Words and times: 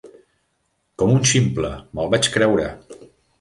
Com 1.01 1.13
un 1.17 1.21
ximple, 1.33 1.71
me'l 1.99 2.11
vaig 2.15 2.31
creure. 2.39 2.67